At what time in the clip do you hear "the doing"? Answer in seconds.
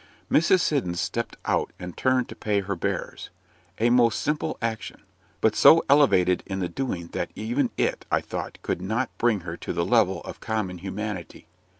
6.57-7.09